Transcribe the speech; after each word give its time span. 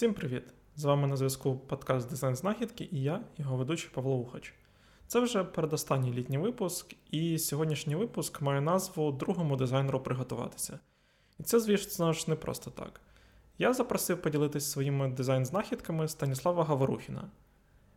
Всім 0.00 0.14
привіт! 0.14 0.42
З 0.76 0.84
вами 0.84 1.06
на 1.06 1.16
зв'язку 1.16 1.56
подкаст 1.56 2.10
Дизайн 2.10 2.36
Знахідки 2.36 2.88
і 2.92 3.02
я, 3.02 3.20
його 3.38 3.56
ведучий 3.56 3.90
Павло 3.94 4.16
Ухач. 4.16 4.54
Це 5.06 5.20
вже 5.20 5.44
передостанній 5.44 6.12
літній 6.12 6.38
випуск, 6.38 6.94
і 7.10 7.38
сьогоднішній 7.38 7.94
випуск 7.94 8.40
має 8.42 8.60
назву 8.60 9.12
Другому 9.12 9.56
дизайнеру 9.56 10.00
приготуватися. 10.00 10.78
І 11.38 11.42
це, 11.42 11.60
звісно 11.60 12.12
ж, 12.12 12.24
не 12.28 12.36
просто 12.36 12.70
так. 12.70 13.00
Я 13.58 13.72
запросив 13.72 14.22
поділитися 14.22 14.70
своїми 14.70 15.08
дизайн-знахідками 15.08 16.08
Станіслава 16.08 16.64
Гаворухіна, 16.64 17.30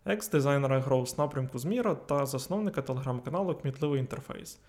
екс-дизайнера 0.06 0.80
Growth 0.80 1.18
напрямку 1.18 1.60
Зміра 1.60 1.96
та 1.96 2.26
засновника 2.26 2.82
телеграм-каналу 2.82 3.56
Кмітливий 3.56 4.00
інтерфейс. 4.00 4.60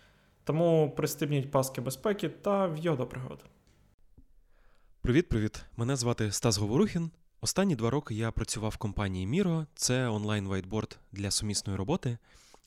Тому 0.45 0.93
пристебніть 0.97 1.51
паски 1.51 1.81
безпеки 1.81 2.29
та 2.29 2.67
в'йо 2.67 2.97
до 2.97 3.07
пригод. 3.07 3.45
Привіт-привіт! 5.01 5.65
Мене 5.77 5.97
звати 5.97 6.33
Стас 6.33 6.59
Говорухін. 6.59 7.11
Останні 7.45 7.77
два 7.77 7.91
роки 7.91 8.15
я 8.15 8.31
працював 8.31 8.71
в 8.71 8.77
компанії 8.77 9.27
Miro, 9.27 9.67
це 9.75 10.09
онлайн 10.09 10.49
вайтборд 10.49 10.99
для 11.13 11.31
сумісної 11.31 11.79
роботи. 11.79 12.19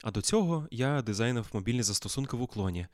А 0.03 0.11
до 0.11 0.21
цього 0.21 0.67
я 0.71 1.01
дизайнив 1.01 1.49
мобільні 1.53 1.83
застосунки 1.83 2.37
в 2.37 2.41
уклоні. 2.41 2.87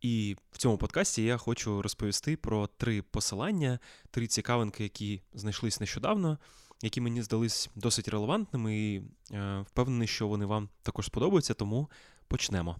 І 0.00 0.36
в 0.52 0.58
цьому 0.58 0.78
подкасті 0.78 1.22
я 1.22 1.36
хочу 1.36 1.82
розповісти 1.82 2.36
про 2.36 2.66
три 2.66 3.02
посилання, 3.02 3.78
три 4.10 4.26
цікавинки, 4.26 4.82
які 4.82 5.22
знайшлись 5.34 5.80
нещодавно, 5.80 6.38
які 6.82 7.00
мені 7.00 7.22
здались 7.22 7.70
досить 7.74 8.08
релевантними, 8.08 8.78
і 8.78 9.02
е, 9.32 9.60
впевнений, 9.60 10.08
що 10.08 10.28
вони 10.28 10.46
вам 10.46 10.68
також 10.82 11.06
сподобаються, 11.06 11.54
тому 11.54 11.90
почнемо. 12.28 12.76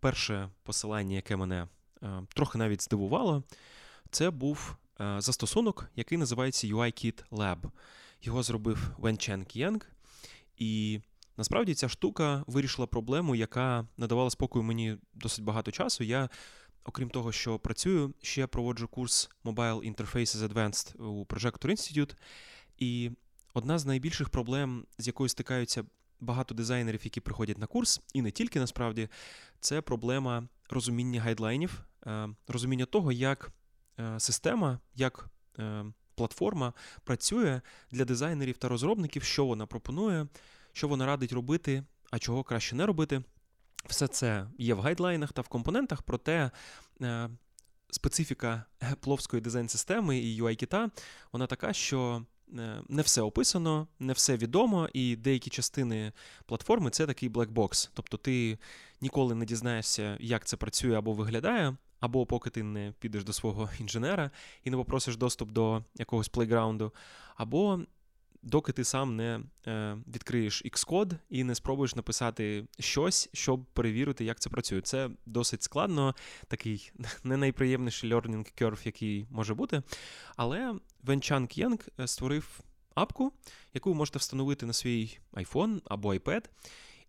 Перше 0.00 0.48
посилання, 0.62 1.16
яке 1.16 1.36
мене 1.36 1.68
е, 2.02 2.22
трохи 2.34 2.58
навіть 2.58 2.82
здивувало, 2.82 3.42
це 4.10 4.30
був 4.30 4.76
застосунок, 5.18 5.90
який 5.96 6.18
називається 6.18 6.66
UIKit 6.66 7.24
Lab. 7.30 7.58
Його 8.22 8.42
зробив 8.42 8.90
Вен 8.98 9.18
Чен 9.18 9.44
К'єнг, 9.44 9.80
і 10.56 11.00
насправді 11.36 11.74
ця 11.74 11.88
штука 11.88 12.44
вирішила 12.46 12.86
проблему, 12.86 13.34
яка 13.34 13.86
надавала 13.96 14.30
спокою 14.30 14.62
мені 14.62 14.96
досить 15.14 15.44
багато 15.44 15.70
часу. 15.70 16.04
Я, 16.04 16.28
окрім 16.84 17.10
того, 17.10 17.32
що 17.32 17.58
працюю, 17.58 18.14
ще 18.22 18.46
проводжу 18.46 18.88
курс 18.90 19.30
Mobile 19.44 19.94
Interfaces 19.94 20.48
Advanced 20.48 21.02
у 21.02 21.24
Projector 21.24 21.70
Institute. 21.70 22.14
І 22.78 23.10
одна 23.54 23.78
з 23.78 23.86
найбільших 23.86 24.28
проблем, 24.28 24.86
з 24.98 25.06
якою 25.06 25.28
стикаються 25.28 25.84
багато 26.20 26.54
дизайнерів, 26.54 27.00
які 27.04 27.20
приходять 27.20 27.58
на 27.58 27.66
курс, 27.66 28.00
і 28.14 28.22
не 28.22 28.30
тільки 28.30 28.60
насправді, 28.60 29.08
це 29.60 29.80
проблема 29.80 30.48
розуміння 30.70 31.20
гайдлайнів, 31.20 31.82
е, 32.06 32.28
розуміння 32.48 32.84
того, 32.84 33.12
як 33.12 33.46
е, 33.46 33.52
система, 34.18 34.78
як 34.94 35.26
е, 35.58 35.84
платформа 36.14 36.72
працює 37.04 37.60
для 37.90 38.04
дизайнерів 38.04 38.58
та 38.58 38.68
розробників, 38.68 39.22
що 39.22 39.46
вона 39.46 39.66
пропонує, 39.66 40.26
що 40.72 40.88
вона 40.88 41.06
радить 41.06 41.32
робити, 41.32 41.84
а 42.10 42.18
чого 42.18 42.42
краще 42.42 42.76
не 42.76 42.86
робити. 42.86 43.22
Все 43.86 44.06
це 44.06 44.46
є 44.58 44.74
в 44.74 44.80
гайдлайнах 44.80 45.32
та 45.32 45.42
в 45.42 45.48
компонентах, 45.48 46.02
проте 46.02 46.50
специфіка 47.90 48.64
пловської 49.00 49.42
дизайн-системи 49.42 50.18
і 50.18 50.42
UI-кіта, 50.42 50.90
вона 51.32 51.46
така, 51.46 51.72
що 51.72 52.22
Е, 52.58 52.82
не 52.88 53.02
все 53.02 53.22
описано, 53.22 53.88
не 53.98 54.12
все 54.12 54.36
відомо, 54.36 54.88
і 54.92 55.16
деякі 55.16 55.50
частини 55.50 56.12
платформи 56.46 56.90
це 56.90 57.06
такий 57.06 57.28
блекбокс. 57.28 57.90
Тобто 57.94 58.16
ти 58.16 58.58
ніколи 59.00 59.34
не 59.34 59.44
дізнаєшся, 59.44 60.16
як 60.20 60.44
це 60.44 60.56
працює 60.56 60.98
або 60.98 61.12
виглядає, 61.12 61.76
або 62.02 62.26
поки 62.26 62.50
ти 62.50 62.62
не 62.62 62.92
підеш 62.98 63.24
до 63.24 63.32
свого 63.32 63.70
інженера 63.80 64.30
і 64.64 64.70
не 64.70 64.76
попросиш 64.76 65.16
доступ 65.16 65.50
до 65.50 65.84
якогось 65.94 66.28
плейграунду, 66.28 66.92
або 67.36 67.80
доки 68.42 68.72
ти 68.72 68.84
сам 68.84 69.16
не 69.16 69.40
е, 69.66 69.96
відкриєш 70.14 70.64
Xcode 70.64 71.12
і 71.30 71.44
не 71.44 71.54
спробуєш 71.54 71.94
написати 71.94 72.64
щось, 72.78 73.28
щоб 73.32 73.64
перевірити, 73.64 74.24
як 74.24 74.40
це 74.40 74.50
працює. 74.50 74.80
Це 74.80 75.10
досить 75.26 75.62
складно, 75.62 76.14
такий 76.48 76.92
не 77.24 77.36
найприємніший 77.36 78.12
learning 78.12 78.62
curve, 78.62 78.86
який 78.86 79.26
може 79.30 79.54
бути. 79.54 79.82
Але 80.36 80.74
Венчан 81.02 81.46
К'єнг 81.46 81.78
створив 82.04 82.60
апку, 82.94 83.32
яку 83.74 83.90
ви 83.90 83.96
можете 83.96 84.18
встановити 84.18 84.66
на 84.66 84.72
свій 84.72 85.18
iPhone 85.32 85.80
або 85.84 86.14
iPad. 86.14 86.44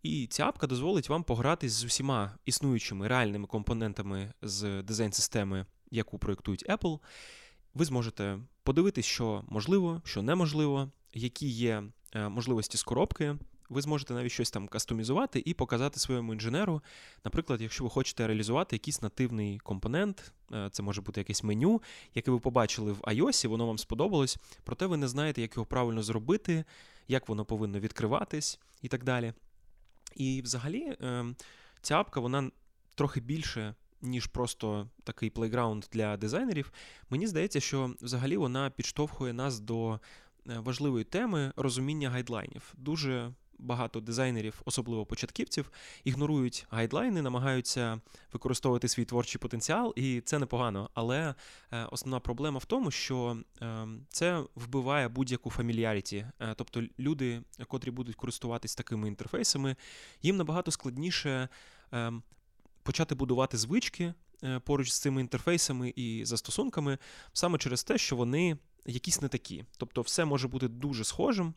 І 0.04 0.28
ця 0.28 0.46
апка 0.46 0.68
дозволить 0.68 1.10
вам 1.10 1.24
погратись 1.24 1.72
з 1.72 1.84
усіма 1.84 2.38
існуючими 2.46 3.08
реальними 3.08 3.48
компонентами 3.48 4.34
з 4.42 4.84
дизайн-системи, 4.84 5.66
яку 5.92 6.18
проєктують 6.18 6.66
Apple. 6.70 7.00
Ви 7.74 7.86
зможете 7.86 8.40
подивитись, 8.64 9.06
що 9.06 9.44
можливо, 9.48 10.02
що 10.06 10.22
неможливо, 10.22 10.92
які 11.14 11.48
є 11.48 11.84
е, 12.16 12.30
можливості 12.30 12.78
з 12.78 12.84
коробки. 12.84 13.36
Ви 13.70 13.82
зможете 13.82 14.14
навіть 14.14 14.32
щось 14.32 14.52
там 14.52 14.68
кастомізувати 14.68 15.44
і 15.46 15.54
показати 15.54 16.00
своєму 16.00 16.34
інженеру. 16.34 16.82
Наприклад, 17.26 17.62
якщо 17.62 17.84
ви 17.84 17.90
хочете 17.90 18.28
реалізувати 18.28 18.76
якийсь 18.76 19.02
нативний 19.02 19.60
компонент, 19.60 20.34
е, 20.54 20.70
це 20.72 20.84
може 20.84 21.02
бути 21.02 21.22
якесь 21.22 21.44
меню, 21.44 21.82
яке 22.16 22.32
ви 22.32 22.40
побачили 22.40 22.92
в 22.92 23.00
iOS, 23.00 23.48
воно 23.48 23.68
вам 23.68 23.78
сподобалось, 23.78 24.38
проте 24.64 24.86
ви 24.86 24.98
не 24.98 25.08
знаєте, 25.08 25.42
як 25.42 25.56
його 25.56 25.66
правильно 25.66 26.04
зробити, 26.04 26.66
як 27.08 27.30
воно 27.30 27.46
повинно 27.46 27.80
відкриватись 27.80 28.60
і 28.82 28.88
так 28.88 29.04
далі. 29.04 29.34
І 30.16 30.42
взагалі 30.42 30.82
е, 30.82 31.26
ця 31.82 32.00
апка 32.00 32.20
вона 32.20 32.52
трохи 32.96 33.20
більше. 33.20 33.76
Ніж 34.06 34.28
просто 34.28 34.90
такий 35.04 35.30
плейграунд 35.30 35.86
для 35.92 36.18
дизайнерів, 36.18 36.72
мені 37.10 37.28
здається, 37.28 37.60
що 37.60 37.94
взагалі 38.02 38.38
вона 38.38 38.70
підштовхує 38.70 39.34
нас 39.34 39.60
до 39.60 40.00
Е, 40.50 40.60
важливої 40.60 41.04
теми 41.04 41.54
розуміння 41.56 42.10
гайдлайнів. 42.10 42.74
Дуже 42.78 43.32
багато 43.64 44.00
дизайнерів, 44.00 44.62
особливо 44.66 45.06
початківців, 45.06 45.72
ігнорують 46.04 46.66
гайдлайни, 46.70 47.22
намагаються 47.22 48.02
використовувати 48.34 48.88
свій 48.88 49.06
творчий 49.06 49.40
потенціал, 49.40 49.94
і 49.96 50.22
це 50.22 50.40
непогано. 50.40 50.90
Але 50.94 51.36
е, 51.72 51.86
основна 51.92 52.20
проблема 52.20 52.58
в 52.58 52.66
тому, 52.66 52.92
що 52.92 53.38
е, 53.62 53.88
це 54.10 54.44
вбиває 54.56 55.08
будь-яку 55.08 55.50
фамільяріті. 55.50 56.28
Тобто 56.56 56.84
люди, 57.00 57.42
котрі 57.68 57.92
будуть 57.92 58.16
користуватись 58.16 58.76
такими 58.76 59.08
інтерфейсами, 59.08 59.76
їм 60.22 60.38
набагато 60.38 60.72
складніше 60.72 61.50
почати 62.84 63.16
будувати 63.16 63.58
звички. 63.58 64.14
Поруч 64.64 64.92
з 64.92 65.00
цими 65.00 65.22
інтерфейсами 65.22 65.94
і 65.96 66.26
застосунками, 66.26 66.98
саме 67.34 67.58
через 67.58 67.84
те, 67.84 67.98
що 67.98 68.16
вони 68.16 68.58
якісь 68.86 69.22
не 69.22 69.28
такі. 69.28 69.66
Тобто, 69.78 70.02
все 70.02 70.26
може 70.26 70.48
бути 70.48 70.68
дуже 70.68 71.04
схожим, 71.04 71.54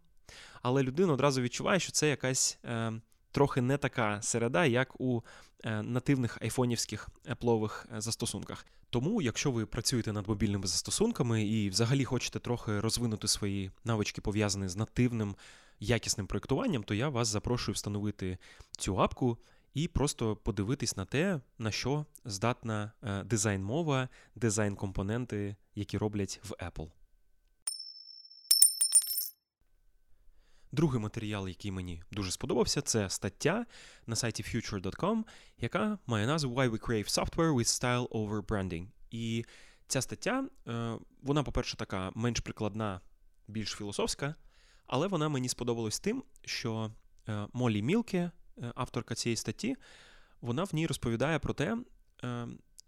але 0.67 0.83
людина 0.83 1.13
одразу 1.13 1.43
відчуває, 1.43 1.81
що 1.81 1.93
це 1.93 2.09
якась 2.09 2.59
е, 2.65 2.93
трохи 3.31 3.61
не 3.61 3.77
така 3.77 4.23
середа, 4.23 4.65
як 4.65 5.01
у 5.01 5.23
е, 5.65 5.83
нативних 5.83 6.39
айфонівських 6.43 7.09
еплових 7.27 7.87
е, 7.97 8.01
застосунках. 8.01 8.67
Тому, 8.91 9.23
якщо 9.23 9.51
ви 9.51 9.67
працюєте 9.67 10.13
над 10.13 10.29
мобільними 10.29 10.67
застосунками 10.67 11.45
і 11.45 11.71
взагалі 11.71 12.05
хочете 12.05 12.39
трохи 12.39 12.81
розвинути 12.81 13.29
свої 13.29 13.71
навички, 13.85 14.21
пов'язані 14.21 14.69
з 14.69 14.77
нативним 14.77 15.37
якісним 15.81 16.27
проєктуванням, 16.27 16.83
то 16.83 16.95
я 16.95 17.09
вас 17.09 17.29
запрошую 17.29 17.75
встановити 17.75 18.39
цю 18.79 19.01
апку. 19.01 19.39
І 19.75 19.89
просто 19.89 20.37
подивитись 20.37 20.97
на 20.97 21.05
те, 21.05 21.41
на 21.59 21.71
що 21.71 22.07
здатна 22.25 22.93
е, 23.03 23.25
дизайн-мова, 23.25 24.09
дизайн-компоненти, 24.35 25.57
які 25.75 25.99
роблять 25.99 26.41
в 26.45 26.53
Apple. 26.53 26.89
Другий 30.77 31.01
матеріал, 31.01 31.49
який 31.49 31.71
мені 31.71 32.03
дуже 32.13 32.31
сподобався, 32.31 32.83
це 32.83 33.11
стаття 33.11 33.67
на 34.07 34.17
сайті 34.17 34.43
future.com, 34.43 35.25
яка 35.59 35.99
має 36.07 36.27
назву 36.27 36.55
Why 36.55 36.71
we 36.71 36.89
crave 36.89 37.19
software 37.19 37.55
with 37.55 37.65
style 37.65 38.09
over 38.09 38.43
branding. 38.43 38.87
І 39.11 39.45
ця 39.87 40.03
стаття, 40.03 40.49
е, 40.69 40.99
вона, 41.23 41.43
по-перше, 41.43 41.77
така 41.77 42.13
менш 42.15 42.41
прикладна, 42.41 43.01
більш 43.49 43.71
філософська, 43.71 44.35
але 44.87 45.07
вона 45.07 45.29
мені 45.29 45.49
сподобалась 45.49 46.01
тим, 46.01 46.25
що 46.45 46.91
е, 47.29 47.47
Молі 47.53 47.83
Мілке, 47.83 48.31
е, 48.59 48.73
авторка 48.75 49.15
цієї 49.15 49.37
статті, 49.37 49.77
вона 50.41 50.65
в 50.65 50.75
ній 50.75 50.87
розповідає 50.87 51.39
про 51.39 51.55
те, 51.55 51.77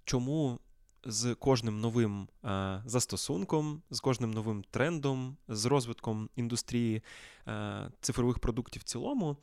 чому 0.04 0.60
з 1.04 1.34
кожним 1.34 1.80
новим 1.80 2.28
а, 2.42 2.80
застосунком, 2.86 3.82
з 3.90 4.00
кожним 4.00 4.30
новим 4.30 4.64
трендом, 4.70 5.36
з 5.48 5.64
розвитком 5.64 6.28
індустрії 6.36 7.02
а, 7.46 7.88
цифрових 8.00 8.38
продуктів 8.38 8.82
в 8.82 8.84
цілому, 8.84 9.36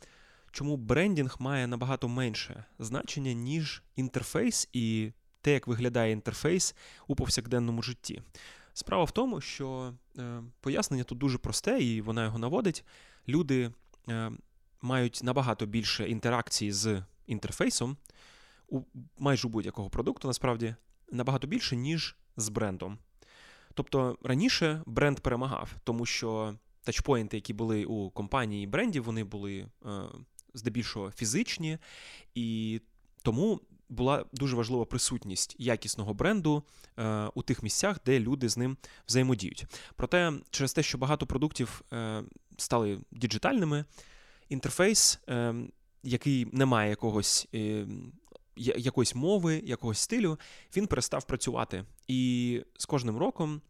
чому 0.51 0.77
брендінг 0.77 1.35
має 1.39 1.67
набагато 1.67 2.07
менше 2.07 2.65
значення, 2.79 3.33
ніж 3.33 3.83
інтерфейс 3.95 4.69
і 4.73 5.11
те, 5.41 5.53
як 5.53 5.67
виглядає 5.67 6.11
інтерфейс 6.11 6.75
у 7.07 7.15
повсякденному 7.15 7.81
житті. 7.81 8.21
Справа 8.73 9.03
в 9.03 9.11
тому, 9.11 9.41
що 9.41 9.93
е, 10.17 10.43
пояснення 10.61 11.03
тут 11.03 11.17
дуже 11.17 11.37
просте, 11.37 11.79
і 11.79 12.01
вона 12.01 12.23
його 12.23 12.37
наводить. 12.37 12.85
Люди 13.27 13.71
е, 14.09 14.31
мають 14.81 15.19
набагато 15.23 15.65
більше 15.65 16.09
інтеракції 16.09 16.71
з 16.71 17.03
інтерфейсом 17.27 17.97
у 18.67 18.81
майже 19.19 19.47
будь-якого 19.47 19.89
продукту, 19.89 20.27
насправді, 20.27 20.75
набагато 21.11 21.47
більше, 21.47 21.75
ніж 21.75 22.15
з 22.37 22.49
брендом. 22.49 22.97
Тобто 23.73 24.17
раніше 24.23 24.83
бренд 24.85 25.19
перемагав, 25.19 25.71
тому 25.83 26.05
що 26.05 26.55
тачпоінти, 26.83 27.37
які 27.37 27.53
були 27.53 27.85
у 27.85 28.09
компанії 28.09 28.63
і 28.63 28.67
брендів, 28.67 29.03
вони 29.03 29.23
були 29.23 29.67
е, 29.85 29.89
здебільшого 30.53 31.11
фізичні, 31.11 31.77
і 32.35 32.81
тому 33.21 33.61
була 33.89 34.25
дуже 34.33 34.55
важлива 34.55 34.85
присутність 34.85 35.55
якісного 35.59 36.13
бренду 36.13 36.63
е, 36.97 37.29
у 37.35 37.41
тих 37.41 37.63
місцях, 37.63 37.97
де 38.05 38.19
люди 38.19 38.49
з 38.49 38.57
ним 38.57 38.77
взаємодіють. 39.07 39.65
Проте, 39.95 40.33
через 40.49 40.73
те, 40.73 40.83
що 40.83 40.97
багато 40.97 41.25
продуктів 41.25 41.81
е, 41.93 42.23
стали 42.57 42.99
діджитальними, 43.11 43.85
інтерфейс, 44.49 45.19
який 46.03 46.47
не 46.51 46.65
має 46.65 46.89
якогось. 46.89 47.47
Якоїсь 48.55 49.15
мови, 49.15 49.61
якогось 49.65 49.99
стилю, 49.99 50.39
він 50.75 50.87
перестав 50.87 51.23
працювати. 51.23 51.85
І 52.07 52.61
з 52.77 52.85
кожним 52.85 53.17
роком 53.17 53.61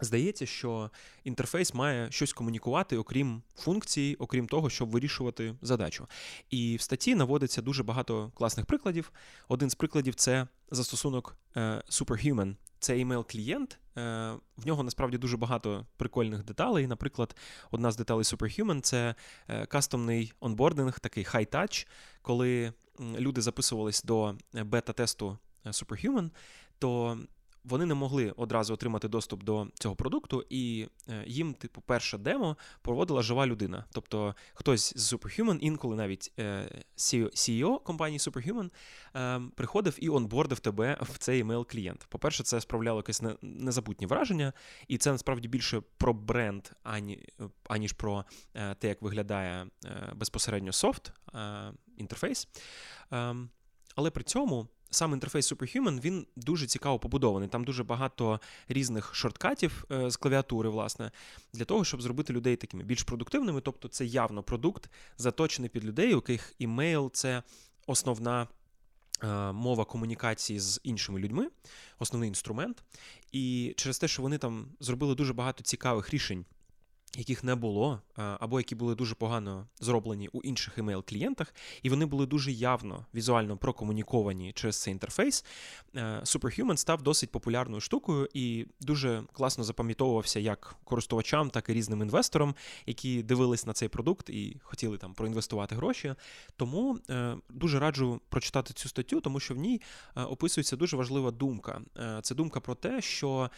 Здається, 0.00 0.46
що 0.46 0.90
інтерфейс 1.24 1.74
має 1.74 2.10
щось 2.10 2.32
комунікувати, 2.32 2.96
окрім 2.96 3.42
функцій, 3.56 4.16
окрім 4.18 4.46
того, 4.46 4.70
щоб 4.70 4.90
вирішувати 4.90 5.54
задачу. 5.62 6.06
І 6.50 6.76
в 6.76 6.80
статті 6.80 7.14
наводиться 7.14 7.62
дуже 7.62 7.82
багато 7.82 8.32
класних 8.34 8.66
прикладів. 8.66 9.12
Один 9.48 9.70
з 9.70 9.74
прикладів 9.74 10.14
це 10.14 10.46
застосунок 10.70 11.36
е, 11.56 11.82
Superhuman. 11.90 12.56
Це 12.78 12.94
email-клієнт. 12.94 13.78
Е, 13.96 14.32
в 14.56 14.66
нього 14.66 14.82
насправді 14.82 15.18
дуже 15.18 15.36
багато 15.36 15.86
прикольних 15.96 16.44
деталей. 16.44 16.86
Наприклад, 16.86 17.36
одна 17.70 17.90
з 17.90 17.96
деталей 17.96 18.24
Superhuman 18.24 18.80
це 18.80 19.14
е, 19.48 19.66
кастомний 19.66 20.32
онбординг, 20.40 21.00
такий 21.00 21.24
high-touch, 21.24 21.86
коли 22.22 22.72
люди 23.00 23.40
записувались 23.40 24.02
до 24.02 24.36
бета-тесту 24.52 25.38
Superhuman, 25.64 26.30
то 26.78 27.18
вони 27.64 27.86
не 27.86 27.94
могли 27.94 28.30
одразу 28.36 28.74
отримати 28.74 29.08
доступ 29.08 29.42
до 29.44 29.66
цього 29.74 29.96
продукту, 29.96 30.44
і 30.50 30.88
е, 31.08 31.24
їм, 31.26 31.54
типу, 31.54 31.80
перше 31.80 32.18
демо 32.18 32.56
проводила 32.82 33.22
жива 33.22 33.46
людина. 33.46 33.84
Тобто 33.92 34.34
хтось 34.54 34.92
з 34.96 35.12
Superhuman, 35.14 35.58
інколи 35.58 35.96
навіть 35.96 36.32
CEO 36.96 37.74
е, 37.74 37.78
компанії 37.84 38.18
Superhuman 38.18 38.70
е, 39.16 39.40
приходив 39.56 39.96
і 39.98 40.08
онбордив 40.08 40.60
тебе 40.60 40.98
в 41.00 41.18
цей 41.18 41.40
емейл 41.40 41.66
клієнт. 41.66 42.06
По-перше, 42.08 42.42
це 42.42 42.60
справляло 42.60 42.98
якесь 42.98 43.22
незабутнє 43.42 44.06
враження, 44.06 44.52
і 44.88 44.98
це 44.98 45.12
насправді 45.12 45.48
більше 45.48 45.82
про 45.98 46.12
бренд, 46.12 46.68
ані, 46.82 47.26
аніж 47.68 47.92
про 47.92 48.24
те, 48.52 48.88
як 48.88 49.02
виглядає 49.02 49.66
безпосередньо 50.14 50.72
софт 50.72 51.12
інтерфейс. 51.96 52.48
Ем, 53.10 53.50
але 53.94 54.10
при 54.10 54.24
цьому 54.24 54.68
сам 54.90 55.12
інтерфейс 55.12 55.52
Superhuman 55.52 56.00
він 56.00 56.26
дуже 56.36 56.66
цікаво 56.66 56.98
побудований. 56.98 57.48
Там 57.48 57.64
дуже 57.64 57.84
багато 57.84 58.40
різних 58.68 59.14
шорткатів 59.14 59.84
е, 59.90 60.10
з 60.10 60.16
клавіатури, 60.16 60.68
власне, 60.68 61.10
для 61.52 61.64
того, 61.64 61.84
щоб 61.84 62.02
зробити 62.02 62.32
людей 62.32 62.56
такими 62.56 62.84
більш 62.84 63.02
продуктивними. 63.02 63.60
Тобто, 63.60 63.88
це 63.88 64.04
явно 64.04 64.42
продукт, 64.42 64.90
заточений 65.18 65.70
під 65.70 65.84
людей, 65.84 66.12
у 66.12 66.16
яких 66.16 66.54
імейл 66.58 67.10
це 67.12 67.42
основна. 67.86 68.48
Е, 69.22 69.52
мова 69.52 69.84
комунікації 69.84 70.60
з 70.60 70.80
іншими 70.84 71.20
людьми, 71.20 71.48
основний 71.98 72.28
інструмент. 72.28 72.82
І 73.32 73.74
через 73.76 73.98
те, 73.98 74.08
що 74.08 74.22
вони 74.22 74.38
там 74.38 74.66
зробили 74.80 75.14
дуже 75.14 75.32
багато 75.32 75.62
цікавих 75.62 76.10
рішень 76.10 76.44
яких 77.16 77.44
не 77.44 77.54
було, 77.54 78.00
або 78.16 78.60
які 78.60 78.74
були 78.74 78.94
дуже 78.94 79.14
погано 79.14 79.66
зроблені 79.80 80.28
у 80.32 80.42
інших 80.42 80.78
емейл-клієнтах, 80.78 81.46
і 81.82 81.90
вони 81.90 82.06
були 82.06 82.26
дуже 82.26 82.52
явно 82.52 83.06
візуально 83.14 83.56
прокомуніковані 83.56 84.52
через 84.52 84.82
цей 84.82 84.92
інтерфейс. 84.92 85.44
Е, 85.96 86.20
Superhuman 86.24 86.76
став 86.76 87.02
досить 87.02 87.30
популярною 87.30 87.80
штукою 87.80 88.28
і 88.34 88.66
дуже 88.80 89.22
класно 89.32 89.64
запам'ятовувався 89.64 90.40
як 90.40 90.76
користувачам, 90.84 91.50
так 91.50 91.68
і 91.68 91.72
різним 91.72 92.02
інвесторам, 92.02 92.54
які 92.86 93.22
дивились 93.22 93.66
на 93.66 93.72
цей 93.72 93.88
продукт 93.88 94.30
і 94.30 94.56
хотіли 94.62 94.98
там 94.98 95.14
проінвестувати 95.14 95.74
гроші. 95.74 96.14
Тому 96.56 96.98
е, 97.10 97.36
дуже 97.48 97.78
раджу 97.78 98.20
прочитати 98.28 98.74
цю 98.74 98.88
статтю, 98.88 99.20
тому 99.20 99.40
що 99.40 99.54
в 99.54 99.56
ній 99.56 99.80
е, 100.16 100.22
описується 100.22 100.76
дуже 100.76 100.96
важлива 100.96 101.30
думка. 101.30 101.80
Це 102.22 102.34
думка 102.34 102.60
про 102.60 102.74
те, 102.74 103.00
що 103.00 103.50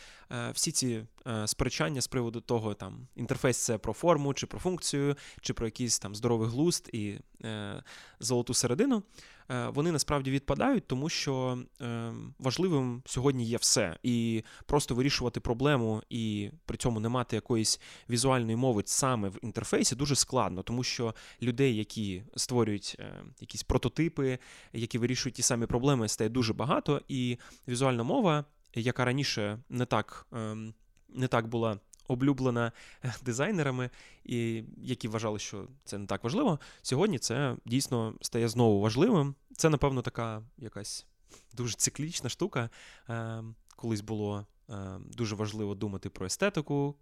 всі 0.52 0.72
ці 0.72 1.04
сперечання 1.46 2.00
з 2.00 2.06
приводу 2.06 2.40
того, 2.40 2.74
там 2.74 3.08
інтерфейс 3.16 3.41
це 3.50 3.78
про 3.78 3.92
форму, 3.92 4.34
чи 4.34 4.46
про 4.46 4.60
функцію, 4.60 5.16
чи 5.40 5.54
про 5.54 5.66
якийсь 5.66 5.98
там 5.98 6.14
здоровий 6.14 6.48
глузд 6.48 6.90
і 6.92 7.14
е, 7.44 7.82
золоту 8.20 8.54
середину. 8.54 9.02
Е, 9.50 9.68
вони 9.68 9.92
насправді 9.92 10.30
відпадають, 10.30 10.86
тому 10.86 11.08
що 11.08 11.58
е, 11.80 12.12
важливим 12.38 13.02
сьогодні 13.06 13.44
є 13.44 13.56
все. 13.56 13.96
І 14.02 14.44
просто 14.66 14.94
вирішувати 14.94 15.40
проблему 15.40 16.02
і 16.10 16.50
при 16.66 16.76
цьому 16.76 17.00
не 17.00 17.08
мати 17.08 17.36
якоїсь 17.36 17.80
візуальної 18.10 18.56
мови 18.56 18.82
саме 18.86 19.28
в 19.28 19.38
інтерфейсі 19.42 19.96
дуже 19.96 20.16
складно, 20.16 20.62
тому 20.62 20.84
що 20.84 21.14
людей, 21.42 21.76
які 21.76 22.22
створюють 22.36 22.96
е, 22.98 23.24
якісь 23.40 23.62
прототипи, 23.62 24.38
які 24.72 24.98
вирішують 24.98 25.34
ті 25.34 25.42
самі 25.42 25.66
проблеми, 25.66 26.08
стає 26.08 26.30
дуже 26.30 26.52
багато, 26.52 27.00
і 27.08 27.38
візуальна 27.68 28.02
мова, 28.02 28.44
яка 28.74 29.04
раніше 29.04 29.58
не 29.68 29.86
так, 29.86 30.26
ем, 30.32 30.74
не 31.08 31.28
так 31.28 31.48
була 31.48 31.78
облюблена 32.08 32.72
е, 33.04 33.14
дизайнерами, 33.24 33.90
і 34.24 34.64
які 34.76 35.08
вважали, 35.08 35.38
що 35.38 35.66
це 35.84 35.98
не 35.98 36.06
так 36.06 36.24
важливо. 36.24 36.60
Сьогодні 36.82 37.18
це 37.18 37.56
дійсно 37.66 38.14
стає 38.20 38.48
знову 38.48 38.80
важливим. 38.80 39.34
Це, 39.56 39.68
напевно, 39.68 40.02
така 40.02 40.42
якась 40.58 41.06
дуже 41.52 41.76
циклічна 41.76 42.30
штука. 42.30 42.70
Е, 43.08 43.42
колись 43.76 44.00
було 44.00 44.46
е, 44.70 44.74
дуже 45.12 45.34
важливо 45.34 45.74
думати 45.74 46.10
про 46.10 46.26
естетику, 46.26 46.94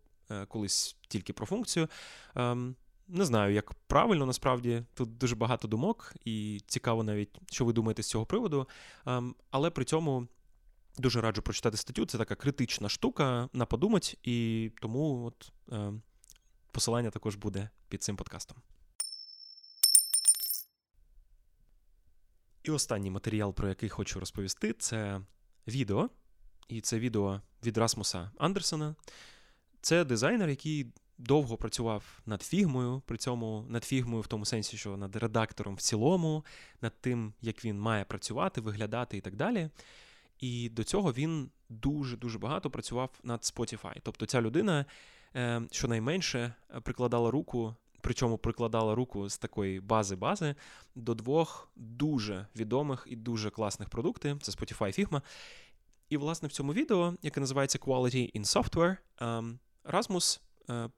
колись 0.48 0.96
тільки 1.08 1.32
про 1.32 1.46
функцію. 1.46 1.88
Не 3.08 3.24
знаю, 3.24 3.54
як 3.54 3.74
правильно 3.74 4.26
насправді 4.26 4.82
тут 4.94 5.18
дуже 5.18 5.34
багато 5.36 5.68
думок, 5.68 6.14
і 6.24 6.60
цікаво 6.66 7.02
навіть, 7.02 7.38
що 7.50 7.64
ви 7.64 7.72
думаєте 7.72 8.02
з 8.02 8.08
цього 8.08 8.26
приводу. 8.26 8.68
Але 9.50 9.70
при 9.70 9.84
цьому 9.84 10.28
Дуже 11.00 11.20
раджу 11.20 11.42
прочитати 11.42 11.76
статтю. 11.76 12.06
Це 12.06 12.18
така 12.18 12.34
критична 12.34 12.88
штука 12.88 13.48
на 13.52 13.66
подумать, 13.66 14.18
і 14.22 14.70
тому 14.80 15.24
от 15.24 15.52
е, 15.72 15.92
посилання 16.72 17.10
також 17.10 17.36
буде 17.36 17.70
під 17.88 18.02
цим 18.02 18.16
подкастом. 18.16 18.58
І 22.62 22.70
останній 22.70 23.10
матеріал, 23.10 23.54
про 23.54 23.68
який 23.68 23.88
хочу 23.88 24.20
розповісти, 24.20 24.72
це 24.72 25.20
відео. 25.66 26.10
І 26.68 26.80
це 26.80 26.98
відео 26.98 27.40
від 27.64 27.78
Расмуса 27.78 28.30
Андерсона. 28.38 28.94
Це 29.80 30.04
дизайнер, 30.04 30.48
який 30.48 30.92
довго 31.18 31.56
працював 31.56 32.20
над 32.26 32.42
фігмою, 32.42 33.02
при 33.06 33.16
цьому 33.16 33.66
над 33.68 33.84
фігмою 33.84 34.22
в 34.22 34.26
тому 34.26 34.44
сенсі, 34.44 34.76
що 34.76 34.96
над 34.96 35.16
редактором 35.16 35.74
в 35.74 35.80
цілому, 35.80 36.44
над 36.80 37.00
тим, 37.00 37.34
як 37.40 37.64
він 37.64 37.80
має 37.80 38.04
працювати, 38.04 38.60
виглядати 38.60 39.16
і 39.16 39.20
так 39.20 39.36
далі. 39.36 39.70
І 40.40 40.68
до 40.68 40.84
цього 40.84 41.12
він 41.12 41.50
дуже-дуже 41.68 42.38
багато 42.38 42.70
працював 42.70 43.10
над 43.22 43.40
Spotify. 43.40 43.94
Тобто 44.02 44.26
ця 44.26 44.40
людина 44.40 44.84
е, 45.36 45.62
щонайменше 45.70 46.54
прикладала 46.82 47.30
руку, 47.30 47.74
причому 48.00 48.38
прикладала 48.38 48.94
руку 48.94 49.28
з 49.28 49.38
такої 49.38 49.80
бази-бази 49.80 50.54
до 50.94 51.14
двох 51.14 51.70
дуже 51.76 52.46
відомих 52.56 53.06
і 53.10 53.16
дуже 53.16 53.50
класних 53.50 53.88
продуктів: 53.88 54.38
це 54.42 54.52
Spotify 54.52 55.00
і 55.00 55.04
Figma. 55.04 55.22
І, 56.08 56.16
власне, 56.16 56.48
в 56.48 56.52
цьому 56.52 56.72
відео, 56.72 57.14
яке 57.22 57.40
називається 57.40 57.78
Quality 57.78 58.40
in 58.40 58.44
Software, 58.44 58.96
Расмус 59.84 60.40
е, 60.70 60.90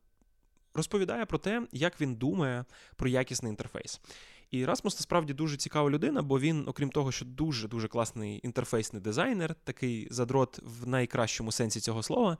розповідає 0.75 1.27
про 1.27 1.39
те, 1.39 1.67
як 1.73 2.01
він 2.01 2.15
думає 2.15 2.65
про 2.97 3.09
якісний 3.09 3.51
інтерфейс. 3.51 4.01
І 4.53 4.65
Расмус 4.65 4.95
насправді 4.95 5.35
дуже 5.35 5.57
цікава 5.57 5.91
людина, 5.91 6.23
бо 6.23 6.41
він, 6.41 6.65
окрім 6.69 6.91
того, 6.91 7.13
що 7.13 7.25
дуже-дуже 7.25 7.89
класний 7.89 8.41
інтерфейсний 8.43 9.03
дизайнер, 9.03 9.55
такий 9.55 10.09
задрот 10.11 10.61
в 10.63 10.89
найкращому 10.89 11.53
сенсі 11.53 11.81
цього 11.81 12.03
слова, 12.03 12.39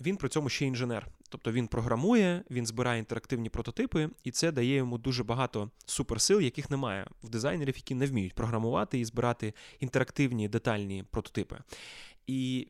він 0.00 0.16
при 0.16 0.28
цьому 0.28 0.48
ще 0.48 0.66
інженер. 0.66 1.08
Тобто 1.28 1.52
він 1.52 1.68
програмує, 1.68 2.44
він 2.50 2.66
збирає 2.66 2.98
інтерактивні 2.98 3.48
прототипи, 3.48 4.10
і 4.24 4.30
це 4.30 4.52
дає 4.52 4.76
йому 4.76 4.98
дуже 4.98 5.24
багато 5.24 5.70
суперсил, 5.86 6.40
яких 6.40 6.70
немає 6.70 7.06
в 7.22 7.28
дизайнерів, 7.28 7.76
які 7.76 7.94
не 7.94 8.06
вміють 8.06 8.34
програмувати 8.34 8.98
і 8.98 9.04
збирати 9.04 9.54
інтерактивні 9.80 10.48
детальні 10.48 11.04
прототипи. 11.10 11.58
І 12.26 12.68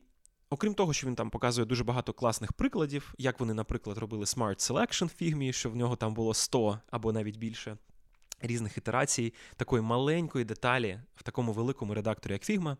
Окрім 0.49 0.73
того, 0.73 0.93
що 0.93 1.07
він 1.07 1.15
там 1.15 1.29
показує 1.29 1.65
дуже 1.65 1.83
багато 1.83 2.13
класних 2.13 2.53
прикладів, 2.53 3.13
як 3.17 3.39
вони, 3.39 3.53
наприклад, 3.53 3.97
робили 3.97 4.23
Smart 4.23 4.71
Selection 4.71 5.05
в 5.05 5.09
фігмі, 5.09 5.53
що 5.53 5.69
в 5.69 5.75
нього 5.75 5.95
там 5.95 6.13
було 6.13 6.33
100 6.33 6.79
або 6.91 7.13
навіть 7.13 7.37
більше 7.37 7.77
різних 8.45 8.77
ітерацій, 8.77 9.33
такої 9.55 9.81
маленької 9.81 10.45
деталі 10.45 10.99
в 11.15 11.23
такому 11.23 11.53
великому 11.53 11.93
редакторі, 11.93 12.33
як 12.33 12.41
Figma. 12.41 12.77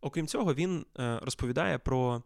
Окрім 0.00 0.26
цього, 0.26 0.54
він 0.54 0.86
е, 0.98 1.18
розповідає 1.22 1.78
про 1.78 2.22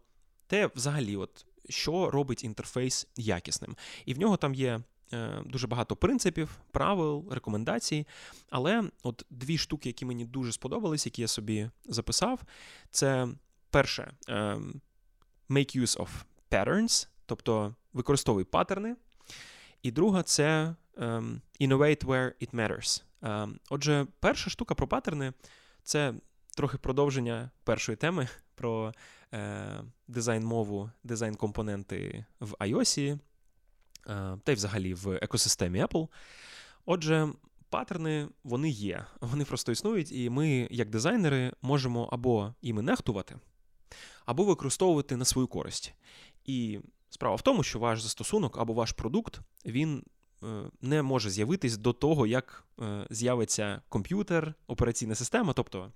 те, 0.47 0.69
взагалі, 0.75 1.15
от, 1.15 1.45
що 1.69 2.09
робить 2.09 2.43
інтерфейс 2.43 3.07
якісним. 3.15 3.75
І 4.05 4.13
в 4.13 4.19
нього 4.19 4.37
там 4.37 4.53
є. 4.53 4.79
Е, 5.13 5.41
дуже 5.45 5.67
багато 5.67 5.95
принципів, 5.95 6.49
правил, 6.71 7.25
рекомендацій. 7.31 8.07
Але 8.49 8.83
от 9.03 9.25
дві 9.29 9.57
штуки, 9.57 9.89
які 9.89 10.05
мені 10.05 10.25
дуже 10.25 10.51
сподобались, 10.51 11.05
які 11.05 11.21
я 11.21 11.27
собі 11.27 11.69
записав, 11.85 12.39
це 12.91 13.27
перше, 13.69 14.13
ем, 14.27 14.81
make 15.49 15.77
use 15.77 15.97
of 15.97 16.07
patterns, 16.51 17.07
тобто 17.25 17.75
використовуй 17.93 18.43
паттерни. 18.43 18.95
І 19.83 19.91
друга 19.91 20.23
це 20.23 20.75
um, 20.99 21.41
innovate 21.59 22.03
where 22.03 22.33
it 22.41 22.53
matters. 22.53 23.03
Um, 23.21 23.59
отже, 23.69 24.07
перша 24.19 24.49
штука 24.49 24.75
про 24.75 24.87
паттерни 24.87 25.33
це 25.83 26.13
трохи 26.55 26.77
продовження 26.77 27.51
першої 27.63 27.95
теми 27.95 28.27
про 28.55 28.93
е, 29.33 29.83
дизайн-мову, 30.07 30.91
дизайн-компоненти 31.03 32.25
в 32.39 32.53
iOS, 32.53 32.99
е, 32.99 33.17
та 34.43 34.51
й 34.51 34.55
взагалі 34.55 34.93
в 34.93 35.19
екосистемі 35.21 35.83
Apple. 35.83 36.07
Отже, 36.85 37.29
паттерни 37.69 38.27
вони 38.43 38.69
є, 38.69 39.05
вони 39.21 39.45
просто 39.45 39.71
існують, 39.71 40.11
і 40.11 40.29
ми, 40.29 40.67
як 40.71 40.89
дизайнери, 40.89 41.53
можемо 41.61 42.09
або 42.11 42.53
іми 42.61 42.81
нехтувати, 42.81 43.35
або 44.25 44.43
використовувати 44.43 45.17
на 45.17 45.25
свою 45.25 45.47
користь. 45.47 45.93
І 46.45 46.79
справа 47.09 47.35
в 47.35 47.41
тому, 47.41 47.63
що 47.63 47.79
ваш 47.79 48.01
застосунок 48.01 48.57
або 48.57 48.73
ваш 48.73 48.91
продукт 48.91 49.39
він 49.65 50.03
не 50.81 51.01
може 51.01 51.29
з'явитись 51.29 51.77
до 51.77 51.93
того, 51.93 52.27
як 52.27 52.63
е, 52.81 53.07
з'явиться 53.09 53.81
комп'ютер, 53.89 54.53
операційна 54.67 55.15
система. 55.15 55.53
Тобто 55.53 55.91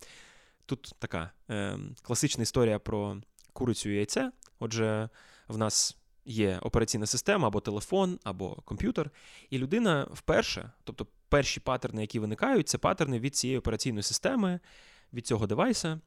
тут 0.66 0.96
така 1.00 1.32
е, 1.50 1.78
класична 2.02 2.44
історія 2.44 2.80
про 2.80 3.18
курицю 3.54 3.90
і 3.90 3.96
яйце. 3.96 4.32
Отже, 4.60 5.10
в 5.48 5.58
нас 5.58 5.98
є 6.26 6.60
операційна 6.62 7.06
система 7.06 7.48
або 7.48 7.60
телефон, 7.60 8.20
або 8.24 8.56
комп'ютер, 8.56 9.12
і 9.50 9.58
людина 9.58 10.08
вперше, 10.14 10.72
тобто 10.84 11.08
перші 11.30 11.60
паттерни, 11.60 12.02
які 12.02 12.20
виникають, 12.20 12.70
це 12.70 12.78
паттерни 12.78 13.20
від 13.20 13.36
цієї 13.36 13.60
операційної 13.60 14.04
системи, 14.04 14.60
від 15.14 15.28
цього 15.28 15.48
девайса. 15.48 16.00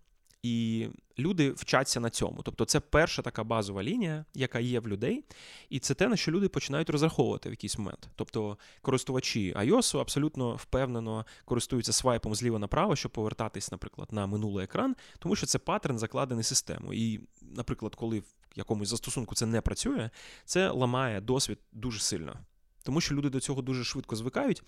І 0.46 0.88
люди 1.18 1.50
вчаться 1.50 2.00
на 2.00 2.10
цьому. 2.10 2.42
Тобто, 2.42 2.64
це 2.64 2.80
перша 2.80 3.22
така 3.22 3.44
базова 3.44 3.82
лінія, 3.82 4.24
яка 4.34 4.58
є 4.58 4.80
в 4.80 4.88
людей, 4.88 5.24
і 5.68 5.78
це 5.78 5.94
те, 5.94 6.08
на 6.08 6.16
що 6.16 6.32
люди 6.32 6.48
починають 6.48 6.90
розраховувати 6.90 7.48
в 7.48 7.52
якийсь 7.52 7.78
момент. 7.78 8.08
Тобто, 8.16 8.58
користувачі 8.82 9.54
iOS 9.54 9.98
абсолютно 9.98 10.56
впевнено 10.56 11.26
користуються 11.44 11.92
свайпом 11.92 12.34
зліва 12.34 12.58
направо, 12.58 12.96
щоб 12.96 13.12
повертатись, 13.12 13.72
наприклад, 13.72 14.08
на 14.12 14.26
минулий 14.26 14.64
екран, 14.64 14.96
тому 15.18 15.36
що 15.36 15.46
це 15.46 15.58
паттерн 15.58 15.98
закладений 15.98 16.44
системою. 16.44 16.98
І, 16.98 17.20
наприклад, 17.42 17.94
коли 17.94 18.20
в 18.20 18.24
якомусь 18.54 18.88
застосунку 18.88 19.34
це 19.34 19.46
не 19.46 19.60
працює, 19.60 20.10
це 20.44 20.70
ламає 20.70 21.20
досвід 21.20 21.58
дуже 21.72 22.00
сильно, 22.00 22.36
тому 22.82 23.00
що 23.00 23.14
люди 23.14 23.30
до 23.30 23.40
цього 23.40 23.62
дуже 23.62 23.84
швидко 23.84 24.16
звикають. 24.16 24.62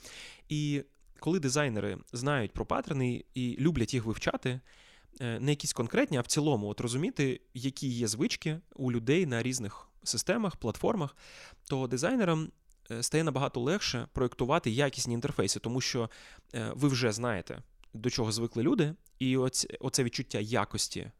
І 0.48 0.82
коли 1.20 1.40
дизайнери 1.40 1.98
знають 2.12 2.52
про 2.52 2.66
паттерни 2.66 3.24
і 3.34 3.56
люблять 3.60 3.94
їх 3.94 4.04
вивчати. 4.04 4.60
Е, 5.20 5.40
не 5.40 5.52
якісь 5.52 5.72
конкретні, 5.72 6.16
а 6.18 6.20
в 6.20 6.26
цілому, 6.26 6.68
от 6.68 6.80
розуміти, 6.80 7.40
які 7.54 7.88
є 7.88 8.08
звички 8.08 8.60
у 8.74 8.92
людей 8.92 9.26
на 9.26 9.42
різних 9.42 9.88
системах, 10.02 10.56
платформах, 10.56 11.16
то 11.68 11.86
дизайнерам 11.86 12.50
е, 12.90 13.02
стає 13.02 13.24
набагато 13.24 13.60
легше 13.60 14.08
проєктувати 14.12 14.70
якісні 14.70 15.14
інтерфейси, 15.14 15.60
тому 15.60 15.80
що 15.80 16.10
е, 16.54 16.72
ви 16.74 16.88
вже 16.88 17.12
знаєте, 17.12 17.62
до 17.94 18.10
чого 18.10 18.32
звикли 18.32 18.62
люди, 18.62 18.94
і 19.18 19.36
оце, 19.36 20.04
відчуття 20.04 20.38
якості, 20.38 21.10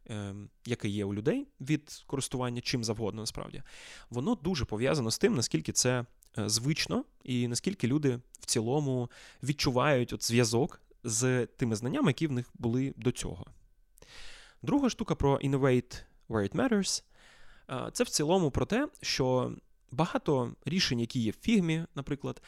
яке 0.65 0.87
є 0.87 1.05
у 1.05 1.13
людей 1.13 1.47
від 1.61 2.03
користування 2.07 2.61
чим 2.61 2.83
завгодно, 2.83 3.21
насправді, 3.21 3.63
воно 4.09 4.35
дуже 4.35 4.65
пов'язано 4.65 5.11
з 5.11 5.17
тим, 5.17 5.35
наскільки 5.35 5.71
це 5.71 6.05
звично, 6.37 7.05
і 7.23 7.47
наскільки 7.47 7.87
люди 7.87 8.19
в 8.39 8.45
цілому 8.45 9.11
відчувають 9.43 10.13
от 10.13 10.23
зв'язок 10.23 10.81
з 11.03 11.45
тими 11.45 11.75
знаннями, 11.75 12.09
які 12.09 12.27
в 12.27 12.31
них 12.31 12.49
були 12.53 12.93
до 12.97 13.11
цього. 13.11 13.45
Друга 14.61 14.89
штука 14.89 15.15
про 15.15 15.37
Innovate 15.37 16.03
Where 16.29 16.43
It 16.43 16.55
Matters. 16.55 17.03
Це 17.91 18.03
в 18.03 18.09
цілому 18.09 18.51
про 18.51 18.65
те, 18.65 18.87
що 19.01 19.55
багато 19.91 20.55
рішень, 20.65 20.99
які 20.99 21.19
є 21.19 21.31
в 21.31 21.37
фігмі, 21.41 21.85
наприклад, 21.95 22.41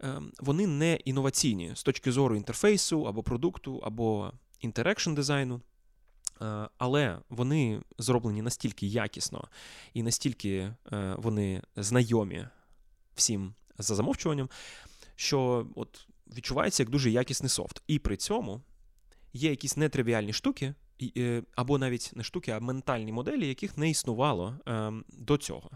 ем, 0.00 0.32
вони 0.40 0.66
не 0.66 0.94
інноваційні 0.94 1.72
з 1.74 1.82
точки 1.82 2.12
зору 2.12 2.36
інтерфейсу 2.36 3.02
або 3.02 3.22
продукту, 3.22 3.80
або 3.84 4.32
інтерекшн 4.60 5.14
дизайну. 5.14 5.60
Але 6.78 7.18
вони 7.28 7.80
зроблені 7.98 8.42
настільки 8.42 8.86
якісно 8.86 9.48
і 9.94 10.02
настільки 10.02 10.74
е, 10.92 11.14
вони 11.18 11.62
знайомі 11.76 12.46
всім 13.14 13.54
за 13.78 13.94
замовчуванням, 13.94 14.48
що 15.16 15.66
от 15.74 16.06
відчувається 16.36 16.82
як 16.82 16.90
дуже 16.90 17.10
якісний 17.10 17.48
софт. 17.48 17.82
І 17.86 17.98
при 17.98 18.16
цьому 18.16 18.60
є 19.32 19.50
якісь 19.50 19.76
нетривіальні 19.76 20.32
штуки, 20.32 20.66
Е, 20.66 20.87
або 21.54 21.78
навіть 21.78 22.12
не 22.14 22.22
штуки, 22.22 22.50
а 22.50 22.60
ментальні 22.60 23.12
моделі, 23.12 23.48
яких 23.48 23.78
не 23.78 23.90
існувало 23.90 24.54
ем, 24.66 25.04
до 25.08 25.36
цього. 25.36 25.70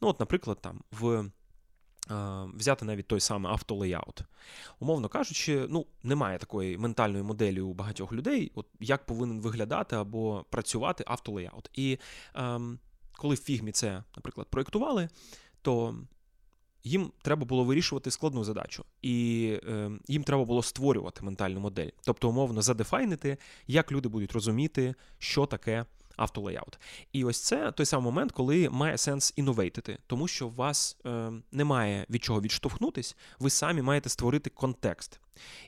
Ну, 0.00 0.08
от, 0.08 0.20
наприклад, 0.20 0.58
там 0.60 0.80
в. 0.90 1.30
Е, 2.10 2.48
взяти 2.54 2.84
навіть 2.84 3.06
той 3.06 3.20
самий 3.20 3.52
автолеяут. 3.52 4.20
Умовно 4.78 5.08
кажучи, 5.08 5.66
ну, 5.68 5.86
немає 6.02 6.38
такої 6.38 6.78
ментальної 6.78 7.22
моделі 7.22 7.60
у 7.60 7.72
багатьох 7.72 8.12
людей, 8.12 8.52
от 8.54 8.66
як 8.80 9.06
повинен 9.06 9.40
виглядати 9.40 9.96
або 9.96 10.44
працювати 10.50 11.04
автолеяут. 11.06 11.70
І 11.74 11.98
ем, 12.34 12.78
коли 13.12 13.34
в 13.34 13.38
фігмі 13.40 13.72
це, 13.72 14.02
наприклад, 14.16 14.46
проєктували, 14.50 15.08
то 15.62 15.94
їм 16.86 17.12
треба 17.22 17.44
було 17.44 17.64
вирішувати 17.64 18.10
складну 18.10 18.44
задачу, 18.44 18.84
і 19.02 19.46
е, 19.68 19.90
їм 20.08 20.24
треба 20.24 20.44
було 20.44 20.62
створювати 20.62 21.24
ментальну 21.24 21.60
модель, 21.60 21.88
тобто 22.04 22.28
умовно 22.28 22.62
задефайнити, 22.62 23.38
як 23.66 23.92
люди 23.92 24.08
будуть 24.08 24.32
розуміти, 24.32 24.94
що 25.18 25.46
таке 25.46 25.84
автолеяут. 26.16 26.78
І 27.12 27.24
ось 27.24 27.40
це 27.40 27.72
той 27.72 27.86
самий 27.86 28.04
момент, 28.04 28.32
коли 28.32 28.68
має 28.70 28.98
сенс 28.98 29.32
інновейтити, 29.36 29.98
тому 30.06 30.28
що 30.28 30.46
у 30.46 30.50
вас 30.50 30.96
е, 31.06 31.32
немає 31.52 32.06
від 32.10 32.24
чого 32.24 32.40
відштовхнутись, 32.40 33.16
ви 33.38 33.50
самі 33.50 33.82
маєте 33.82 34.08
створити 34.08 34.50
контекст. 34.50 35.20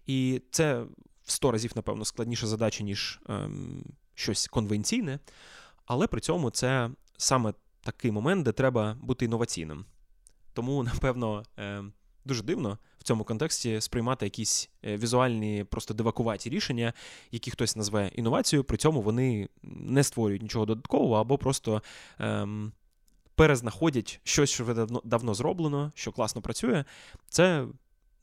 І 0.06 0.42
це 0.50 0.82
в 1.24 1.30
сто 1.30 1.50
разів, 1.50 1.72
напевно, 1.76 2.04
складніша 2.04 2.46
задача, 2.46 2.84
ніж 2.84 3.20
е, 3.28 3.50
щось 4.14 4.46
конвенційне, 4.46 5.18
але 5.86 6.06
при 6.06 6.20
цьому 6.20 6.50
це 6.50 6.90
саме 7.16 7.54
такий 7.80 8.10
момент, 8.10 8.44
де 8.44 8.52
треба 8.52 8.96
бути 9.00 9.24
інноваційним. 9.24 9.84
Тому, 10.58 10.82
напевно, 10.82 11.42
е, 11.58 11.84
дуже 12.24 12.42
дивно 12.42 12.78
в 12.98 13.02
цьому 13.02 13.24
контексті 13.24 13.80
сприймати 13.80 14.26
якісь 14.26 14.70
е, 14.84 14.96
візуальні, 14.96 15.64
просто 15.64 15.94
дивакуваті 15.94 16.50
рішення, 16.50 16.92
які 17.30 17.50
хтось 17.50 17.76
назве 17.76 18.10
інновацією, 18.14 18.64
при 18.64 18.76
цьому 18.76 19.02
вони 19.02 19.48
не 19.62 20.04
створюють 20.04 20.42
нічого 20.42 20.66
додаткового 20.66 21.14
або 21.14 21.38
просто. 21.38 21.82
Ем, 22.18 22.72
Перезнаходять 23.34 24.20
щось, 24.24 24.50
що 24.50 24.64
давно, 24.64 25.02
давно 25.04 25.34
зроблено, 25.34 25.92
що 25.94 26.12
класно 26.12 26.42
працює. 26.42 26.84
Це 27.28 27.66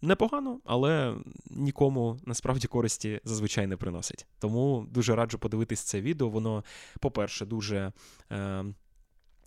непогано, 0.02 0.60
але 0.66 1.16
нікому 1.46 2.20
насправді 2.26 2.68
користі 2.68 3.22
зазвичай 3.24 3.68
не 3.68 3.78
приносить. 3.78 4.28
Тому 4.40 4.88
дуже 4.90 5.16
раджу 5.16 5.38
подивитись 5.38 5.80
це 5.80 6.02
відео. 6.02 6.30
Воно, 6.30 6.64
по-перше, 7.00 7.46
дуже, 7.46 7.92
е, 8.32 8.66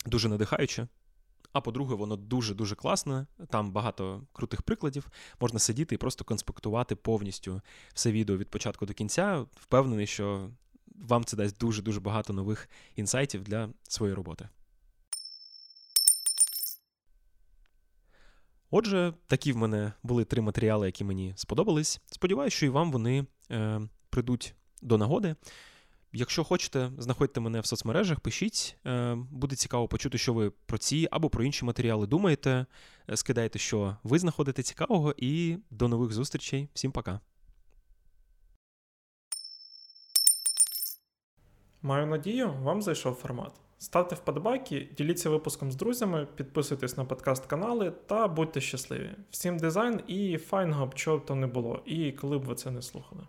дуже 0.07 0.29
надихаюче. 0.29 0.87
А 1.59 1.61
по-друге, 1.61 1.95
воно 1.95 2.17
дуже-дуже 2.17 2.75
класне. 2.75 3.27
Там 3.51 3.73
багато 3.73 4.23
крутих 4.33 4.63
прикладів. 4.63 5.11
Можна 5.41 5.59
сидіти 5.59 5.95
і 5.95 5.99
просто 5.99 6.25
конспектувати 6.25 6.97
повністю 6.97 7.61
все 7.95 8.13
відео 8.13 8.37
від 8.37 8.51
початку 8.51 8.87
до 8.87 8.95
кінця. 8.95 9.47
Впевнений, 9.57 10.07
що 10.07 10.51
вам 10.87 11.25
це 11.25 11.37
дасть 11.37 11.59
дуже-дуже 11.59 12.01
багато 12.01 12.33
нових 12.33 12.69
інсайтів 12.97 13.43
для 13.43 13.69
своєї 13.89 14.15
роботи. 14.15 14.49
Отже, 18.71 19.15
такі 19.27 19.53
в 19.53 19.57
мене 19.57 19.93
були 20.03 20.25
три 20.25 20.43
матеріали, 20.43 20.87
які 20.87 21.05
мені 21.05 21.33
сподобались. 21.37 22.01
Сподіваюсь, 22.07 22.55
що 22.55 22.67
і 22.67 22.69
вам 22.69 22.93
вони 22.93 23.27
е, 23.51 23.81
прийдуть 24.11 24.55
до 24.83 24.99
нагоди. 24.99 25.37
Якщо 26.13 26.45
хочете, 26.45 26.91
знаходьте 26.99 27.41
мене 27.41 27.61
в 27.61 27.67
соцмережах, 27.67 28.21
пишіть. 28.21 28.77
Е, 28.87 29.15
буде 29.31 29.57
цікаво 29.57 29.89
почути, 29.89 30.19
що 30.19 30.35
ви 30.35 30.51
про 30.51 30.79
ці 30.79 31.09
або 31.11 31.31
про 31.31 31.45
інші 31.45 31.65
матеріали 31.65 32.07
думаєте. 32.07 32.67
Е, 33.11 33.17
скидайте, 33.17 33.59
що 33.59 33.97
ви 34.03 34.19
знаходите 34.19 34.63
цікавого, 34.63 35.15
і 35.17 35.59
до 35.71 35.89
нових 35.89 36.13
зустрічей. 36.13 36.69
Всім 36.75 36.93
пока. 36.93 37.21
Маю 41.83 42.07
надію, 42.07 42.53
вам 42.53 42.83
зайшов 42.83 43.15
формат. 43.15 43.53
Ставте 43.79 44.15
вподобайки, 44.15 44.89
діліться 44.97 45.31
випуском 45.31 45.73
з 45.73 45.77
друзями, 45.77 46.27
підписуйтесь 46.37 46.97
на 46.97 47.05
подкаст 47.05 47.47
канали 47.47 47.91
та 47.91 48.29
будьте 48.29 48.61
щасливі. 48.61 49.11
Всім 49.31 49.59
дизайн 49.59 50.01
і 50.07 50.39
файного 50.39 50.87
б 50.87 50.95
чого 50.95 51.19
б 51.19 51.27
то 51.27 51.35
не 51.35 51.47
було, 51.47 51.83
і 51.87 52.13
коли 52.13 52.39
б 52.39 52.45
ви 52.45 52.55
це 52.55 52.71
не 52.71 52.83
слухали. 52.83 53.23